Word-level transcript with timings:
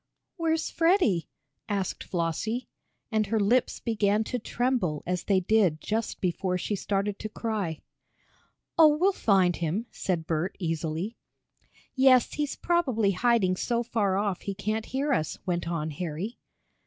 "Where's 0.35 0.71
Freddie?" 0.71 1.29
asked 1.69 2.03
Flossie, 2.03 2.67
and 3.11 3.27
her 3.27 3.39
lips 3.39 3.79
began 3.79 4.23
to 4.23 4.39
tremble 4.39 5.03
as 5.05 5.25
they 5.25 5.41
did 5.41 5.79
just 5.79 6.19
before 6.21 6.57
she 6.57 6.75
started 6.75 7.19
to 7.19 7.29
cry. 7.29 7.81
"Oh, 8.79 8.97
we'll 8.97 9.13
find 9.13 9.57
him," 9.57 9.85
said 9.91 10.25
Bert, 10.25 10.55
easily. 10.57 11.17
"Yes, 11.93 12.33
he's 12.33 12.55
probably 12.55 13.11
hiding 13.11 13.55
so 13.55 13.83
far 13.83 14.17
off 14.17 14.41
he 14.41 14.55
can't 14.55 14.87
hear 14.87 15.13
us," 15.13 15.37
went 15.45 15.67
on 15.67 15.91
Harry. 15.91 16.39